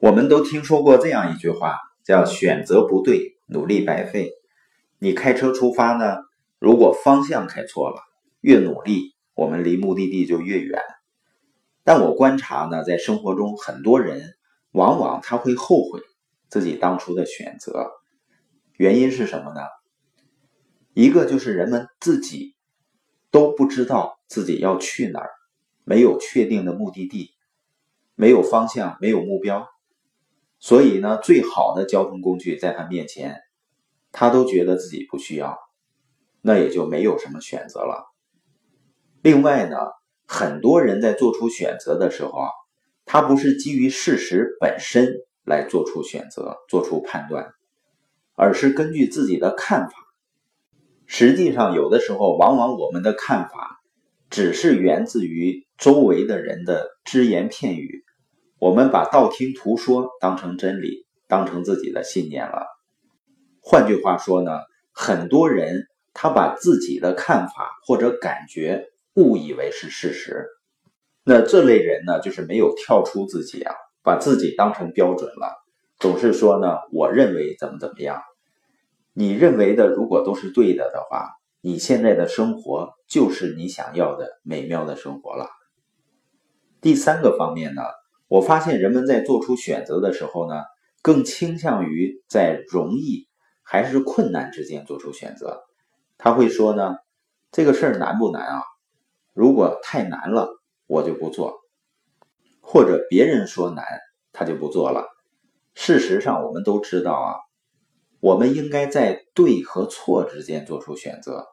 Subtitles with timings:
[0.00, 4.30] 我们都听说过这样一句话，叫“选择不对，努力白费”。
[5.00, 6.18] 你开车出发呢，
[6.60, 7.96] 如果方向开错了，
[8.40, 10.80] 越努力，我们离目的地就越远。
[11.82, 14.36] 但我观察呢，在生活中，很多人
[14.70, 16.00] 往往他会后悔
[16.48, 17.90] 自己当初的选择，
[18.76, 19.62] 原因是什么呢？
[20.94, 22.54] 一个就是人们自己
[23.32, 25.30] 都不知道自己要去哪儿，
[25.82, 27.32] 没有确定的目的地，
[28.14, 29.68] 没有方向，没有目标。
[30.60, 33.36] 所以呢，最好的交通工具在他面前，
[34.10, 35.56] 他都觉得自己不需要，
[36.42, 38.06] 那也就没有什么选择了。
[39.22, 39.76] 另外呢，
[40.26, 42.48] 很多人在做出选择的时候啊，
[43.04, 45.14] 他不是基于事实本身
[45.44, 47.52] 来做出选择、做出判断，
[48.34, 49.94] 而是根据自己的看法。
[51.06, 53.80] 实际上，有的时候，往往我们的看法
[54.28, 58.04] 只是源自于周围的人的只言片语。
[58.60, 62.66] 我们把道听途说当成真理，当成自己的信念了。
[63.60, 64.50] 换句话说呢，
[64.92, 70.48] 很多人他把自己的看法或者感觉误以为是事实。
[71.22, 75.54] 那这类人呢，就是没有跳出自己啊，把自己当成标准了，
[76.00, 78.20] 总是说呢，我认为怎么怎么样。
[79.12, 85.48] 你认为的如果都是对的的话，你现在的生活就是你想要的美妙的生活了。
[86.80, 87.82] 第三个方面呢？
[88.28, 90.62] 我发现人们在做出选择的时候呢，
[91.00, 93.26] 更倾向于在容易
[93.62, 95.62] 还是困难之间做出选择。
[96.18, 96.96] 他会说呢，
[97.50, 98.62] 这个事儿难不难啊？
[99.32, 100.50] 如果太难了，
[100.86, 101.52] 我就不做；
[102.60, 103.82] 或者别人说难，
[104.30, 105.06] 他就不做了。
[105.74, 107.34] 事实上，我们都知道啊，
[108.20, 111.46] 我们应该在对和错之间做出选择。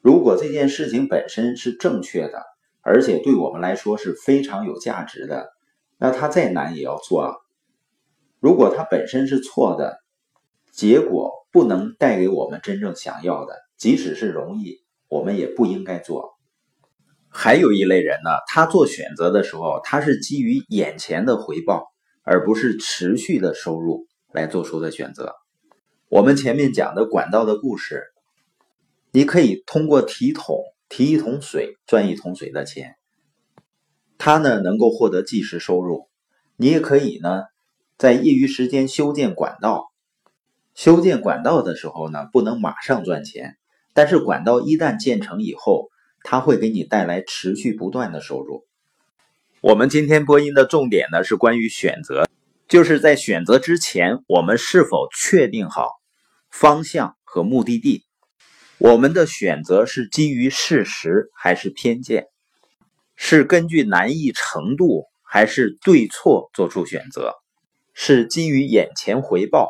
[0.00, 2.44] 如果这件事情本身是正确的。
[2.90, 5.50] 而且对我们来说是非常有价值的，
[5.98, 7.34] 那它再难也要做啊。
[8.40, 9.98] 如果它本身是错的，
[10.72, 16.30] 结果不能带给我们真正想要的，即使是容易，我们也不应该做。
[17.28, 21.88] 还有一类人呢，他做选择的时候，他是基于眼前的回报，
[22.22, 25.34] 而不是持续的收入来做出的选择。
[26.08, 28.04] 我们前面讲的管道的故事，
[29.12, 30.56] 你可以通过提桶。
[30.88, 32.96] 提一桶水赚一桶水的钱，
[34.16, 36.08] 他呢能够获得即时收入。
[36.56, 37.42] 你也可以呢，
[37.96, 39.92] 在业余时间修建管道。
[40.74, 43.56] 修建管道的时候呢，不能马上赚钱，
[43.94, 45.88] 但是管道一旦建成以后，
[46.22, 48.64] 它会给你带来持续不断的收入。
[49.60, 52.28] 我们今天播音的重点呢是关于选择，
[52.68, 55.90] 就是在选择之前，我们是否确定好
[56.50, 58.04] 方向和目的地。
[58.80, 62.26] 我们的选择是基于事实还是偏见？
[63.16, 67.34] 是根据难易程度还是对错做出选择？
[67.92, 69.68] 是基于眼前回报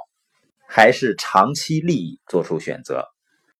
[0.69, 3.07] 还是长期利益做出选择？